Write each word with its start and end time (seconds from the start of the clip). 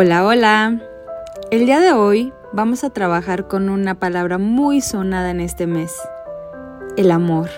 Hola, 0.00 0.24
hola. 0.24 0.80
El 1.50 1.66
día 1.66 1.80
de 1.80 1.90
hoy 1.90 2.32
vamos 2.52 2.84
a 2.84 2.90
trabajar 2.90 3.48
con 3.48 3.68
una 3.68 3.96
palabra 3.96 4.38
muy 4.38 4.80
sonada 4.80 5.32
en 5.32 5.40
este 5.40 5.66
mes, 5.66 5.92
el 6.96 7.10
amor. 7.10 7.48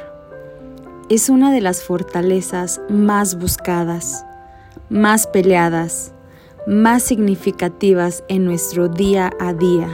Es 1.11 1.29
una 1.29 1.53
de 1.53 1.61
las 1.61 1.83
fortalezas 1.83 2.81
más 2.89 3.39
buscadas, 3.39 4.25
más 4.89 5.27
peleadas, 5.27 6.15
más 6.67 7.03
significativas 7.03 8.25
en 8.29 8.47
nuestro 8.47 8.89
día 8.89 9.31
a 9.39 9.53
día. 9.53 9.91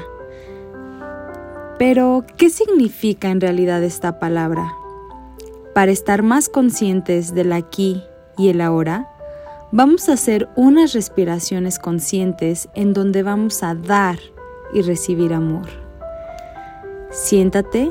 Pero, 1.81 2.25
¿qué 2.37 2.49
significa 2.49 3.31
en 3.31 3.41
realidad 3.41 3.83
esta 3.83 4.21
palabra? 4.21 4.73
Para 5.75 5.91
estar 5.91 6.23
más 6.23 6.49
conscientes 6.49 7.35
del 7.35 7.53
aquí 7.53 8.05
y 8.39 8.51
el 8.51 8.61
ahora, 8.61 9.16
vamos 9.73 10.09
a 10.09 10.13
hacer 10.13 10.49
unas 10.57 10.93
respiraciones 10.93 11.79
conscientes 11.79 12.69
en 12.75 12.93
donde 12.93 13.23
vamos 13.23 13.63
a 13.63 13.75
dar 13.75 14.19
y 14.73 14.83
recibir 14.83 15.33
amor. 15.33 15.67
Siéntate 17.11 17.91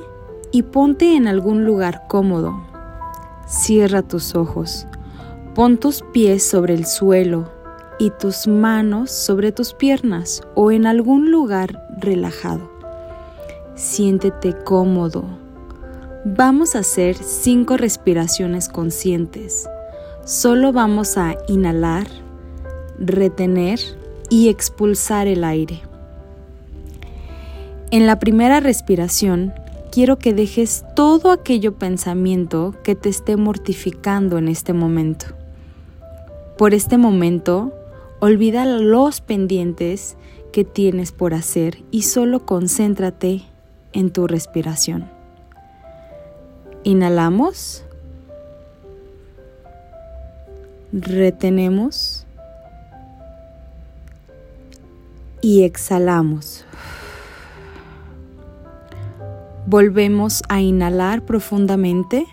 y 0.52 0.64
ponte 0.64 1.16
en 1.16 1.28
algún 1.28 1.66
lugar 1.66 2.04
cómodo. 2.08 2.54
Cierra 3.48 4.02
tus 4.02 4.36
ojos. 4.36 4.88
Pon 5.54 5.78
tus 5.78 6.04
pies 6.14 6.44
sobre 6.44 6.74
el 6.74 6.86
suelo 6.86 7.52
y 7.98 8.10
tus 8.12 8.48
manos 8.48 9.12
sobre 9.12 9.52
tus 9.52 9.74
piernas 9.74 10.42
o 10.54 10.72
en 10.72 10.86
algún 10.86 11.32
lugar 11.32 11.88
relajado. 11.98 12.70
Siéntete 13.76 14.54
cómodo. 14.54 15.26
Vamos 16.26 16.76
a 16.76 16.80
hacer 16.80 17.16
cinco 17.16 17.78
respiraciones 17.78 18.68
conscientes 18.68 19.70
Solo 20.26 20.74
vamos 20.74 21.18
a 21.20 21.38
inhalar, 21.48 22.08
retener 22.98 23.80
y 24.32 24.50
expulsar 24.50 25.28
el 25.28 25.44
aire. 25.44 25.84
En 27.92 28.08
la 28.08 28.18
primera 28.18 28.60
respiración, 28.60 29.54
quiero 29.92 30.18
que 30.18 30.34
dejes 30.34 30.84
todo 30.96 31.30
aquello 31.30 31.76
pensamiento 31.76 32.74
que 32.84 32.96
te 32.96 33.08
esté 33.08 33.38
mortificando 33.38 34.40
en 34.40 34.48
este 34.48 34.74
momento. 34.74 35.28
Por 36.58 36.74
este 36.74 36.98
momento, 36.98 37.72
olvida 38.20 38.66
los 38.66 39.22
pendientes 39.22 40.18
que 40.52 40.64
tienes 40.64 41.12
por 41.12 41.36
hacer 41.36 41.84
y 41.92 42.02
solo 42.02 42.48
concéntrate 42.48 43.44
en 43.94 44.10
tu 44.10 44.26
respiración. 44.26 45.08
Inhalamos 46.84 47.86
retenemos 50.96 52.26
y 55.42 55.64
exhalamos. 55.64 56.66
Volvemos 59.66 60.42
a 60.48 60.62
inhalar 60.62 61.24
profundamente. 61.24 62.26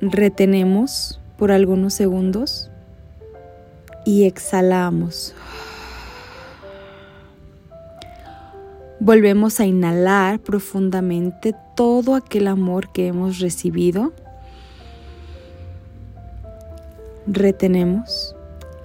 Retenemos 0.00 1.20
por 1.36 1.52
algunos 1.52 1.92
segundos 1.92 2.70
y 4.06 4.24
exhalamos. 4.24 5.34
Volvemos 8.98 9.60
a 9.60 9.66
inhalar 9.66 10.40
profundamente 10.40 11.54
todo 11.76 12.14
aquel 12.14 12.46
amor 12.46 12.90
que 12.92 13.08
hemos 13.08 13.40
recibido 13.40 14.12
retenemos, 17.28 18.34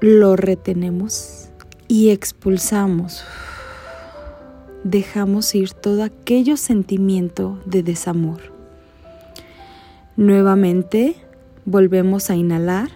lo 0.02 0.36
retenemos 0.36 1.47
y 1.88 2.09
expulsamos. 2.09 3.23
Dejamos 4.84 5.56
ir 5.56 5.72
todo 5.72 6.03
aquello 6.03 6.57
sentimiento 6.57 7.57
de 7.66 7.84
desamor. 7.84 8.41
Nuevamente 10.17 11.16
volvemos 11.66 12.29
a 12.29 12.35
inhalar, 12.35 12.90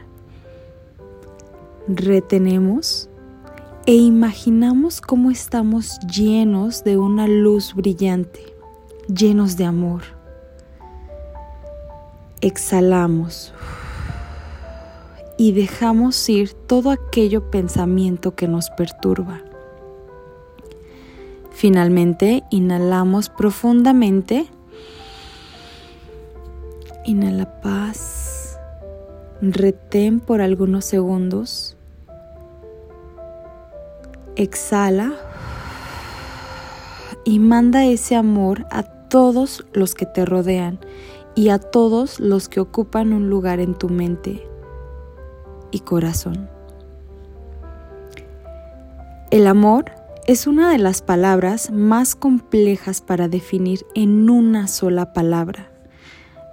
retenemos 1.87 3.09
e 3.85 3.95
imaginamos 3.95 4.99
cómo 4.99 5.31
estamos 5.31 5.97
llenos 6.13 6.83
de 6.83 6.97
una 6.97 7.25
luz 7.25 7.73
brillante, 7.73 8.41
llenos 9.07 9.55
de 9.55 9.63
amor. 9.63 10.01
Exhalamos 12.41 13.53
y 15.37 15.51
dejamos 15.51 16.27
ir 16.29 16.53
todo 16.53 16.89
aquello 16.89 17.51
pensamiento 17.51 18.35
que 18.35 18.47
nos 18.47 18.71
perturba. 18.71 19.41
Finalmente, 21.51 22.43
inhalamos 22.49 23.29
profundamente. 23.29 24.47
Inhala 27.05 27.61
paz. 27.61 28.59
Retén 29.41 30.19
por 30.19 30.41
algunos 30.41 30.85
segundos. 30.85 31.77
Exhala 34.35 35.13
y 37.23 37.39
manda 37.39 37.85
ese 37.85 38.15
amor 38.15 38.65
a 38.71 38.83
todos 38.83 39.65
los 39.73 39.95
que 39.95 40.05
te 40.05 40.25
rodean 40.25 40.79
y 41.35 41.49
a 41.49 41.59
todos 41.59 42.19
los 42.19 42.49
que 42.49 42.59
ocupan 42.59 43.13
un 43.13 43.29
lugar 43.29 43.59
en 43.59 43.75
tu 43.75 43.89
mente 43.89 44.47
corazón. 45.79 46.49
El 49.29 49.45
amor 49.47 49.91
es 50.27 50.47
una 50.47 50.71
de 50.71 50.77
las 50.77 51.01
palabras 51.01 51.71
más 51.71 52.15
complejas 52.15 53.01
para 53.01 53.27
definir 53.27 53.85
en 53.95 54.29
una 54.29 54.67
sola 54.67 55.13
palabra, 55.13 55.71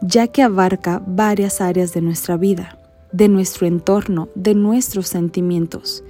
ya 0.01 0.29
que 0.29 0.43
abarca 0.43 1.03
varias 1.07 1.61
áreas 1.61 1.93
de 1.93 2.01
nuestra 2.01 2.37
vida, 2.37 2.79
de 3.13 3.29
nuestro 3.29 3.67
entorno, 3.67 4.29
de 4.35 4.55
nuestros 4.55 5.09
sentimientos. 5.09 6.05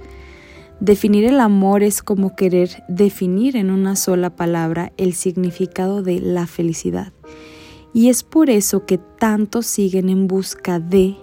Definir 0.79 1.25
el 1.25 1.39
amor 1.39 1.83
es 1.83 2.03
como 2.03 2.35
querer 2.35 2.83
definir 2.87 3.55
en 3.55 3.71
una 3.71 3.95
sola 3.95 4.35
palabra 4.35 4.91
el 4.97 5.13
significado 5.13 6.03
de 6.03 6.19
la 6.19 6.47
felicidad. 6.47 7.13
Y 7.93 8.09
es 8.09 8.23
por 8.23 8.49
eso 8.49 8.85
que 8.85 8.97
tantos 8.97 9.65
siguen 9.65 10.09
en 10.09 10.27
busca 10.27 10.79
de 10.79 11.15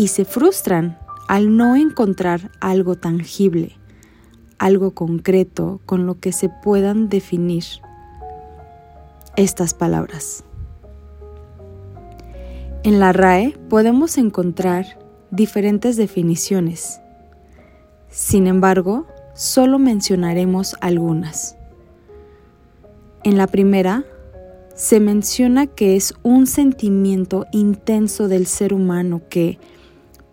y 0.00 0.08
se 0.08 0.24
frustran 0.24 0.98
al 1.28 1.58
no 1.58 1.76
encontrar 1.76 2.50
algo 2.58 2.94
tangible, 2.94 3.76
algo 4.58 4.92
concreto 4.94 5.82
con 5.84 6.06
lo 6.06 6.18
que 6.18 6.32
se 6.32 6.48
puedan 6.48 7.10
definir 7.10 7.64
estas 9.36 9.74
palabras. 9.74 10.42
En 12.82 12.98
la 12.98 13.12
RAE 13.12 13.58
podemos 13.68 14.16
encontrar 14.16 14.86
diferentes 15.30 15.98
definiciones. 15.98 17.02
Sin 18.08 18.46
embargo, 18.46 19.06
solo 19.34 19.78
mencionaremos 19.78 20.76
algunas. 20.80 21.56
En 23.22 23.36
la 23.36 23.46
primera, 23.48 24.06
se 24.74 24.98
menciona 24.98 25.66
que 25.66 25.94
es 25.94 26.14
un 26.22 26.46
sentimiento 26.46 27.44
intenso 27.52 28.28
del 28.28 28.46
ser 28.46 28.72
humano 28.72 29.20
que, 29.28 29.58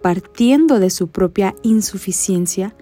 partiendo 0.01 0.79
de 0.79 0.89
su 0.89 1.07
propia 1.07 1.55
insuficiencia, 1.63 2.75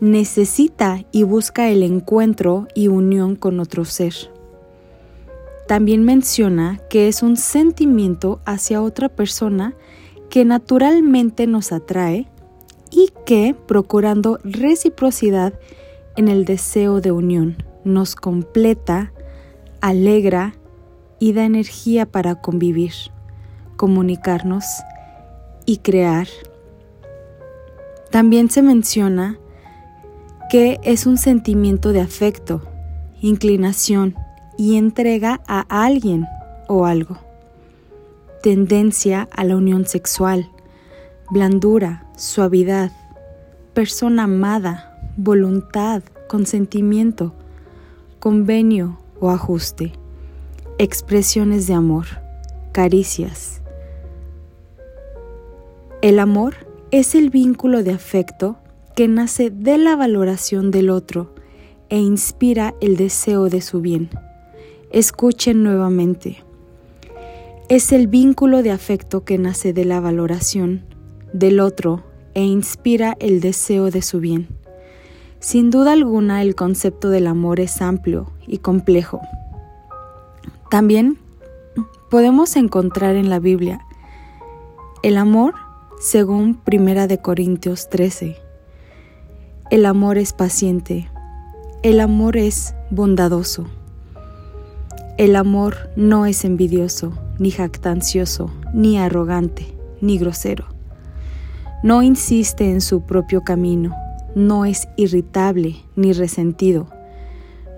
necesita 0.00 1.04
y 1.12 1.22
busca 1.22 1.68
el 1.70 1.82
encuentro 1.82 2.66
y 2.74 2.88
unión 2.88 3.36
con 3.36 3.60
otro 3.60 3.84
ser. 3.84 4.14
También 5.68 6.04
menciona 6.04 6.80
que 6.90 7.08
es 7.08 7.22
un 7.22 7.36
sentimiento 7.36 8.40
hacia 8.44 8.82
otra 8.82 9.08
persona 9.08 9.74
que 10.28 10.44
naturalmente 10.44 11.46
nos 11.46 11.72
atrae 11.72 12.28
y 12.90 13.10
que, 13.24 13.54
procurando 13.66 14.38
reciprocidad 14.44 15.54
en 16.16 16.28
el 16.28 16.44
deseo 16.44 17.00
de 17.00 17.12
unión, 17.12 17.62
nos 17.84 18.16
completa, 18.16 19.12
alegra 19.80 20.54
y 21.18 21.32
da 21.32 21.44
energía 21.44 22.06
para 22.06 22.40
convivir, 22.40 22.92
comunicarnos 23.76 24.64
y 25.64 25.78
crear 25.78 26.26
también 28.12 28.50
se 28.50 28.60
menciona 28.60 29.38
que 30.50 30.78
es 30.82 31.06
un 31.06 31.16
sentimiento 31.16 31.92
de 31.92 32.02
afecto, 32.02 32.60
inclinación 33.22 34.14
y 34.58 34.76
entrega 34.76 35.40
a 35.48 35.60
alguien 35.84 36.26
o 36.68 36.84
algo. 36.84 37.16
Tendencia 38.42 39.30
a 39.32 39.44
la 39.44 39.56
unión 39.56 39.86
sexual, 39.86 40.50
blandura, 41.30 42.04
suavidad, 42.14 42.92
persona 43.72 44.24
amada, 44.24 45.00
voluntad, 45.16 46.02
consentimiento, 46.28 47.32
convenio 48.18 48.98
o 49.20 49.30
ajuste, 49.30 49.94
expresiones 50.76 51.66
de 51.66 51.72
amor, 51.72 52.06
caricias. 52.72 53.62
El 56.02 56.18
amor 56.18 56.71
es 56.92 57.14
el 57.14 57.30
vínculo 57.30 57.82
de 57.82 57.90
afecto 57.90 58.58
que 58.94 59.08
nace 59.08 59.48
de 59.48 59.78
la 59.78 59.96
valoración 59.96 60.70
del 60.70 60.90
otro 60.90 61.34
e 61.88 61.98
inspira 61.98 62.74
el 62.82 62.98
deseo 62.98 63.48
de 63.48 63.62
su 63.62 63.80
bien. 63.80 64.10
Escuchen 64.90 65.62
nuevamente. 65.62 66.44
Es 67.70 67.92
el 67.92 68.08
vínculo 68.08 68.62
de 68.62 68.72
afecto 68.72 69.24
que 69.24 69.38
nace 69.38 69.72
de 69.72 69.86
la 69.86 70.00
valoración 70.00 70.84
del 71.32 71.60
otro 71.60 72.04
e 72.34 72.42
inspira 72.42 73.16
el 73.20 73.40
deseo 73.40 73.90
de 73.90 74.02
su 74.02 74.20
bien. 74.20 74.48
Sin 75.40 75.70
duda 75.70 75.94
alguna 75.94 76.42
el 76.42 76.54
concepto 76.54 77.08
del 77.08 77.26
amor 77.26 77.58
es 77.58 77.80
amplio 77.80 78.30
y 78.46 78.58
complejo. 78.58 79.22
También 80.70 81.16
podemos 82.10 82.54
encontrar 82.54 83.16
en 83.16 83.30
la 83.30 83.38
Biblia 83.38 83.80
el 85.02 85.16
amor 85.16 85.54
según 86.02 86.56
Primera 86.56 87.06
de 87.06 87.18
Corintios 87.18 87.88
13. 87.88 88.36
El 89.70 89.86
amor 89.86 90.18
es 90.18 90.32
paciente. 90.32 91.08
El 91.84 92.00
amor 92.00 92.36
es 92.36 92.74
bondadoso. 92.90 93.66
El 95.16 95.36
amor 95.36 95.76
no 95.94 96.26
es 96.26 96.44
envidioso, 96.44 97.12
ni 97.38 97.52
jactancioso, 97.52 98.50
ni 98.74 98.98
arrogante, 98.98 99.76
ni 100.00 100.18
grosero. 100.18 100.64
No 101.84 102.02
insiste 102.02 102.68
en 102.68 102.80
su 102.80 103.02
propio 103.02 103.44
camino, 103.44 103.94
no 104.34 104.64
es 104.64 104.88
irritable 104.96 105.76
ni 105.94 106.12
resentido. 106.12 106.88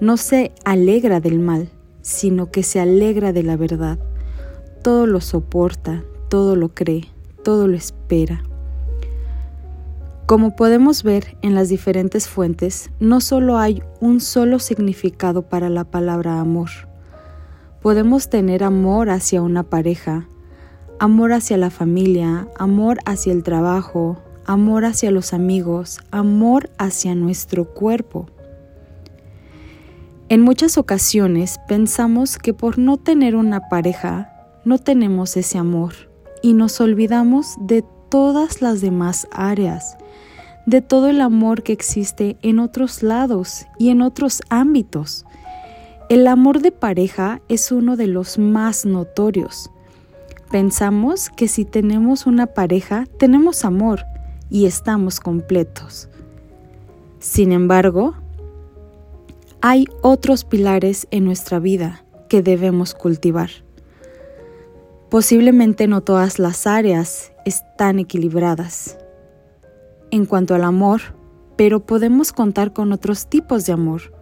No 0.00 0.16
se 0.16 0.52
alegra 0.64 1.20
del 1.20 1.40
mal, 1.40 1.68
sino 2.00 2.50
que 2.50 2.62
se 2.62 2.80
alegra 2.80 3.34
de 3.34 3.42
la 3.42 3.58
verdad. 3.58 3.98
Todo 4.82 5.06
lo 5.06 5.20
soporta, 5.20 6.04
todo 6.30 6.56
lo 6.56 6.70
cree, 6.70 7.13
todo 7.44 7.68
lo 7.68 7.76
espera. 7.76 8.42
Como 10.26 10.56
podemos 10.56 11.02
ver 11.02 11.36
en 11.42 11.54
las 11.54 11.68
diferentes 11.68 12.28
fuentes, 12.28 12.90
no 12.98 13.20
solo 13.20 13.58
hay 13.58 13.82
un 14.00 14.20
solo 14.20 14.58
significado 14.58 15.42
para 15.42 15.68
la 15.68 15.84
palabra 15.84 16.40
amor. 16.40 16.70
Podemos 17.82 18.30
tener 18.30 18.64
amor 18.64 19.10
hacia 19.10 19.42
una 19.42 19.64
pareja, 19.64 20.26
amor 20.98 21.34
hacia 21.34 21.58
la 21.58 21.68
familia, 21.68 22.48
amor 22.58 22.98
hacia 23.04 23.34
el 23.34 23.42
trabajo, 23.42 24.16
amor 24.46 24.86
hacia 24.86 25.10
los 25.10 25.34
amigos, 25.34 26.00
amor 26.10 26.70
hacia 26.78 27.14
nuestro 27.14 27.66
cuerpo. 27.66 28.26
En 30.30 30.40
muchas 30.40 30.78
ocasiones 30.78 31.60
pensamos 31.68 32.38
que 32.38 32.54
por 32.54 32.78
no 32.78 32.96
tener 32.96 33.36
una 33.36 33.68
pareja 33.68 34.32
no 34.64 34.78
tenemos 34.78 35.36
ese 35.36 35.58
amor 35.58 36.13
y 36.44 36.52
nos 36.52 36.78
olvidamos 36.82 37.56
de 37.58 37.82
todas 38.10 38.60
las 38.60 38.82
demás 38.82 39.26
áreas, 39.32 39.96
de 40.66 40.82
todo 40.82 41.08
el 41.08 41.22
amor 41.22 41.62
que 41.62 41.72
existe 41.72 42.36
en 42.42 42.58
otros 42.58 43.02
lados 43.02 43.64
y 43.78 43.88
en 43.88 44.02
otros 44.02 44.42
ámbitos. 44.50 45.24
El 46.10 46.26
amor 46.26 46.60
de 46.60 46.70
pareja 46.70 47.40
es 47.48 47.72
uno 47.72 47.96
de 47.96 48.08
los 48.08 48.38
más 48.38 48.84
notorios. 48.84 49.70
Pensamos 50.50 51.30
que 51.30 51.48
si 51.48 51.64
tenemos 51.64 52.26
una 52.26 52.44
pareja 52.44 53.06
tenemos 53.18 53.64
amor 53.64 54.04
y 54.50 54.66
estamos 54.66 55.20
completos. 55.20 56.10
Sin 57.20 57.52
embargo, 57.52 58.16
hay 59.62 59.86
otros 60.02 60.44
pilares 60.44 61.08
en 61.10 61.24
nuestra 61.24 61.58
vida 61.58 62.04
que 62.28 62.42
debemos 62.42 62.92
cultivar. 62.92 63.48
Posiblemente 65.14 65.86
no 65.86 66.00
todas 66.00 66.40
las 66.40 66.66
áreas 66.66 67.30
están 67.44 68.00
equilibradas 68.00 68.98
en 70.10 70.26
cuanto 70.26 70.56
al 70.56 70.64
amor, 70.64 71.02
pero 71.54 71.86
podemos 71.86 72.32
contar 72.32 72.72
con 72.72 72.90
otros 72.90 73.28
tipos 73.28 73.64
de 73.64 73.74
amor. 73.74 74.12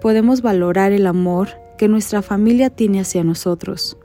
Podemos 0.00 0.40
valorar 0.40 0.92
el 0.92 1.08
amor 1.08 1.48
que 1.78 1.88
nuestra 1.88 2.22
familia 2.22 2.70
tiene 2.70 3.00
hacia 3.00 3.24
nosotros. 3.24 3.96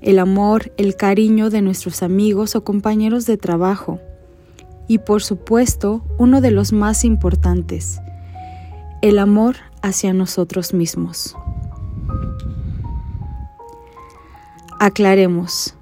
El 0.00 0.20
amor, 0.20 0.72
el 0.76 0.94
cariño 0.94 1.50
de 1.50 1.60
nuestros 1.60 2.04
amigos 2.04 2.54
o 2.54 2.62
compañeros 2.62 3.26
de 3.26 3.36
trabajo. 3.36 3.98
Y 4.86 4.98
por 4.98 5.24
supuesto, 5.24 6.04
uno 6.18 6.40
de 6.40 6.52
los 6.52 6.72
más 6.72 7.04
importantes, 7.04 8.00
el 9.02 9.18
amor 9.18 9.56
hacia 9.82 10.12
nosotros 10.12 10.72
mismos. 10.72 11.34
Aclaremos, 14.82 15.74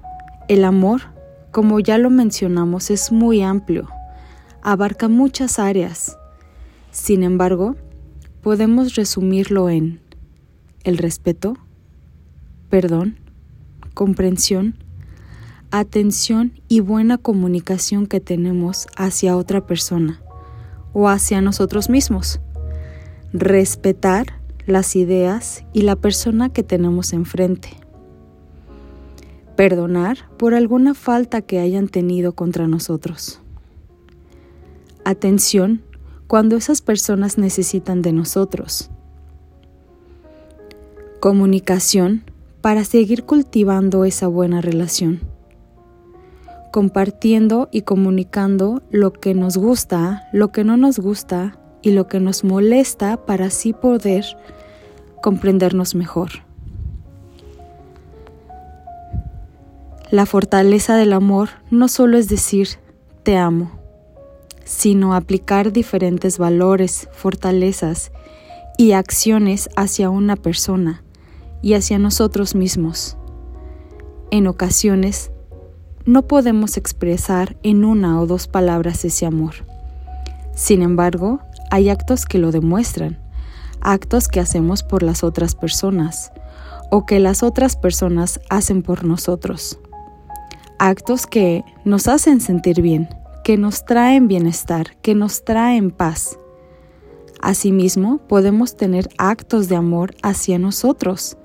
el 0.49 0.65
amor, 0.65 1.03
como 1.51 1.79
ya 1.79 1.97
lo 1.97 2.09
mencionamos, 2.09 2.91
es 2.91 3.13
muy 3.13 3.41
amplio, 3.41 3.87
abarca 4.61 5.07
muchas 5.07 5.57
áreas. 5.57 6.17
Sin 6.91 7.23
embargo, 7.23 7.77
podemos 8.41 8.95
resumirlo 8.95 9.69
en 9.69 10.01
el 10.83 10.97
respeto, 10.97 11.55
perdón, 12.69 13.15
comprensión, 13.93 14.75
atención 15.71 16.59
y 16.67 16.81
buena 16.81 17.17
comunicación 17.17 18.05
que 18.05 18.19
tenemos 18.19 18.85
hacia 18.97 19.37
otra 19.37 19.65
persona 19.65 20.19
o 20.91 21.07
hacia 21.07 21.39
nosotros 21.39 21.89
mismos. 21.89 22.41
Respetar 23.31 24.41
las 24.65 24.97
ideas 24.97 25.63
y 25.71 25.83
la 25.83 25.95
persona 25.95 26.49
que 26.49 26.63
tenemos 26.63 27.13
enfrente 27.13 27.77
perdonar 29.59 30.19
por 30.37 30.53
alguna 30.53 30.93
falta 30.93 31.41
que 31.41 31.59
hayan 31.59 31.89
tenido 31.89 32.31
contra 32.31 32.65
nosotros. 32.65 33.41
Atención 35.03 35.81
cuando 36.27 36.55
esas 36.55 36.79
personas 36.79 37.37
necesitan 37.37 38.01
de 38.01 38.13
nosotros. 38.13 38.89
Comunicación 41.19 42.23
para 42.61 42.85
seguir 42.85 43.25
cultivando 43.25 44.05
esa 44.05 44.27
buena 44.27 44.61
relación. 44.61 45.19
Compartiendo 46.71 47.67
y 47.69 47.81
comunicando 47.81 48.81
lo 48.91 49.11
que 49.11 49.33
nos 49.33 49.57
gusta, 49.57 50.29
lo 50.31 50.53
que 50.53 50.63
no 50.63 50.77
nos 50.77 50.99
gusta 50.99 51.59
y 51.81 51.91
lo 51.91 52.07
que 52.07 52.21
nos 52.21 52.45
molesta 52.45 53.25
para 53.25 53.47
así 53.47 53.73
poder 53.73 54.23
comprendernos 55.21 55.95
mejor. 55.95 56.48
La 60.11 60.25
fortaleza 60.25 60.95
del 60.95 61.13
amor 61.13 61.49
no 61.69 61.87
solo 61.87 62.17
es 62.17 62.27
decir 62.27 62.67
te 63.21 63.37
amo, 63.37 63.69
sino 64.65 65.13
aplicar 65.13 65.71
diferentes 65.71 66.39
valores, 66.39 67.07
fortalezas 67.11 68.11
y 68.75 68.93
acciones 68.93 69.69
hacia 69.75 70.09
una 70.09 70.35
persona 70.35 71.03
y 71.61 71.75
hacia 71.75 71.99
nosotros 71.99 72.55
mismos. 72.55 73.17
En 74.31 74.47
ocasiones, 74.47 75.29
no 76.05 76.23
podemos 76.23 76.77
expresar 76.77 77.57
en 77.61 77.85
una 77.85 78.19
o 78.19 78.25
dos 78.25 78.47
palabras 78.47 79.05
ese 79.05 79.27
amor. 79.27 79.53
Sin 80.55 80.81
embargo, 80.81 81.39
hay 81.69 81.89
actos 81.89 82.25
que 82.25 82.39
lo 82.39 82.51
demuestran, 82.51 83.19
actos 83.79 84.27
que 84.27 84.39
hacemos 84.39 84.81
por 84.81 85.03
las 85.03 85.23
otras 85.23 85.53
personas 85.53 86.31
o 86.89 87.05
que 87.05 87.19
las 87.19 87.43
otras 87.43 87.75
personas 87.75 88.39
hacen 88.49 88.81
por 88.81 89.03
nosotros 89.03 89.79
actos 90.79 91.27
que 91.27 91.63
nos 91.83 92.07
hacen 92.07 92.41
sentir 92.41 92.81
bien, 92.81 93.09
que 93.43 93.57
nos 93.57 93.85
traen 93.85 94.27
bienestar, 94.27 94.97
que 95.01 95.13
nos 95.13 95.43
traen 95.43 95.91
paz. 95.91 96.39
Asimismo, 97.41 98.17
podemos 98.17 98.75
tener 98.75 99.09
actos 99.17 99.69
de 99.69 99.75
amor 99.75 100.15
hacia 100.23 100.57
nosotros. 100.57 101.37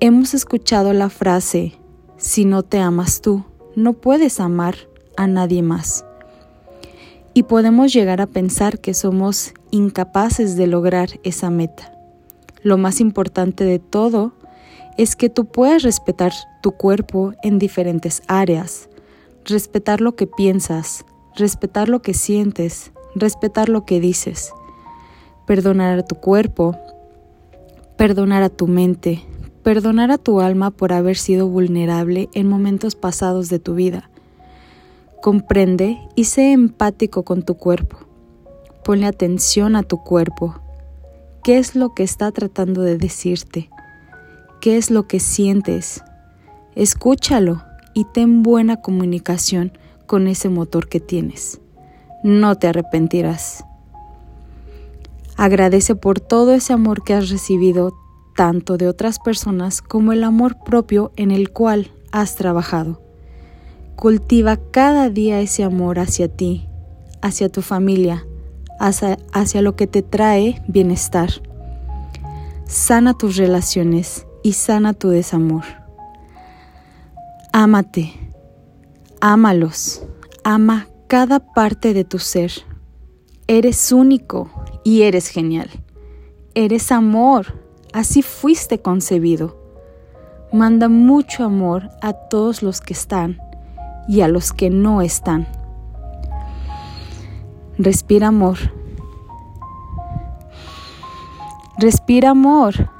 Hemos 0.00 0.34
escuchado 0.34 0.92
la 0.92 1.10
frase, 1.10 1.74
si 2.16 2.44
no 2.44 2.62
te 2.62 2.78
amas 2.78 3.20
tú, 3.20 3.44
no 3.76 3.92
puedes 3.92 4.40
amar 4.40 4.76
a 5.16 5.26
nadie 5.26 5.62
más. 5.62 6.04
Y 7.34 7.44
podemos 7.44 7.92
llegar 7.92 8.20
a 8.20 8.26
pensar 8.26 8.80
que 8.80 8.94
somos 8.94 9.52
incapaces 9.70 10.56
de 10.56 10.66
lograr 10.66 11.20
esa 11.22 11.50
meta. 11.50 11.92
Lo 12.62 12.78
más 12.78 13.00
importante 13.00 13.64
de 13.64 13.78
todo 13.78 14.32
es 14.98 15.14
que 15.14 15.30
tú 15.30 15.46
puedes 15.46 15.84
respetar 15.84 16.32
tu 16.60 16.72
cuerpo 16.72 17.32
en 17.42 17.60
diferentes 17.60 18.20
áreas, 18.26 18.90
respetar 19.44 20.00
lo 20.00 20.16
que 20.16 20.26
piensas, 20.26 21.06
respetar 21.36 21.88
lo 21.88 22.02
que 22.02 22.14
sientes, 22.14 22.92
respetar 23.14 23.68
lo 23.68 23.86
que 23.86 24.00
dices, 24.00 24.52
perdonar 25.46 26.00
a 26.00 26.02
tu 26.02 26.16
cuerpo, 26.16 26.76
perdonar 27.96 28.42
a 28.42 28.48
tu 28.48 28.66
mente, 28.66 29.22
perdonar 29.62 30.10
a 30.10 30.18
tu 30.18 30.40
alma 30.40 30.72
por 30.72 30.92
haber 30.92 31.16
sido 31.16 31.48
vulnerable 31.48 32.28
en 32.34 32.48
momentos 32.48 32.96
pasados 32.96 33.48
de 33.48 33.60
tu 33.60 33.74
vida. 33.74 34.10
Comprende 35.22 35.98
y 36.16 36.24
sé 36.24 36.52
empático 36.52 37.22
con 37.22 37.42
tu 37.42 37.54
cuerpo. 37.54 37.98
Ponle 38.84 39.06
atención 39.06 39.76
a 39.76 39.84
tu 39.84 40.02
cuerpo. 40.02 40.60
¿Qué 41.44 41.58
es 41.58 41.76
lo 41.76 41.94
que 41.94 42.02
está 42.02 42.32
tratando 42.32 42.82
de 42.82 42.98
decirte? 42.98 43.70
Qué 44.60 44.76
es 44.76 44.90
lo 44.90 45.06
que 45.06 45.20
sientes. 45.20 46.02
Escúchalo 46.74 47.62
y 47.94 48.04
ten 48.04 48.42
buena 48.42 48.80
comunicación 48.80 49.72
con 50.06 50.28
ese 50.28 50.48
motor 50.48 50.88
que 50.88 51.00
tienes. 51.00 51.60
No 52.22 52.54
te 52.54 52.68
arrepentirás. 52.68 53.64
Agradece 55.36 55.94
por 55.94 56.20
todo 56.20 56.54
ese 56.54 56.72
amor 56.72 57.02
que 57.02 57.14
has 57.14 57.30
recibido 57.30 57.94
tanto 58.36 58.76
de 58.76 58.86
otras 58.86 59.18
personas 59.18 59.82
como 59.82 60.12
el 60.12 60.22
amor 60.22 60.58
propio 60.64 61.10
en 61.16 61.32
el 61.32 61.50
cual 61.50 61.90
has 62.12 62.36
trabajado. 62.36 63.02
Cultiva 63.96 64.56
cada 64.56 65.10
día 65.10 65.40
ese 65.40 65.64
amor 65.64 65.98
hacia 65.98 66.28
ti, 66.28 66.68
hacia 67.20 67.48
tu 67.48 67.62
familia, 67.62 68.24
hacia, 68.78 69.18
hacia 69.32 69.60
lo 69.60 69.74
que 69.74 69.88
te 69.88 70.02
trae 70.02 70.62
bienestar. 70.68 71.30
Sana 72.64 73.14
tus 73.14 73.36
relaciones 73.36 74.27
y 74.48 74.54
sana 74.54 74.94
tu 74.94 75.10
desamor. 75.10 75.64
Ámate, 77.52 78.14
ámalos, 79.20 80.02
ama 80.42 80.86
cada 81.06 81.38
parte 81.38 81.92
de 81.92 82.04
tu 82.04 82.18
ser. 82.18 82.50
Eres 83.46 83.92
único 83.92 84.50
y 84.84 85.02
eres 85.02 85.28
genial. 85.28 85.68
Eres 86.54 86.92
amor, 86.92 87.60
así 87.92 88.22
fuiste 88.22 88.80
concebido. 88.80 89.54
Manda 90.50 90.88
mucho 90.88 91.44
amor 91.44 91.90
a 92.00 92.14
todos 92.14 92.62
los 92.62 92.80
que 92.80 92.94
están 92.94 93.38
y 94.08 94.22
a 94.22 94.28
los 94.28 94.54
que 94.54 94.70
no 94.70 95.02
están. 95.02 95.46
Respira 97.76 98.28
amor. 98.28 98.56
Respira 101.76 102.30
amor. 102.30 102.97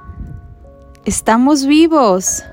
Estamos 1.09 1.65
vivos. 1.65 2.45